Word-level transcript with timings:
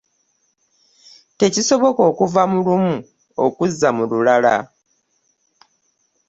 Tekisoboka 1.39 2.01
okuva 2.09 2.41
mu 2.51 2.57
olumu 2.61 2.95
okuzza 3.45 3.89
mu 3.97 4.03
lulala 4.09 4.55